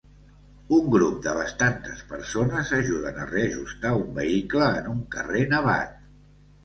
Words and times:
Un 0.77 0.87
grup 0.95 1.19
de 1.25 1.33
bastantes 1.39 2.01
persones 2.15 2.73
ajuden 2.79 3.21
a 3.21 3.27
reajustar 3.35 3.93
un 4.01 4.09
vehicle 4.19 4.71
en 4.81 4.93
un 4.97 5.01
carrer 5.17 5.45
nevat. 5.57 5.93